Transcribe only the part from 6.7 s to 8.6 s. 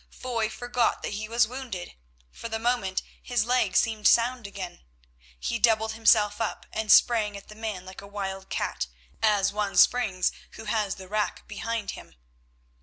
and sprang at the man like a wild